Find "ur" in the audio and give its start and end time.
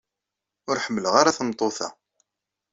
0.69-0.77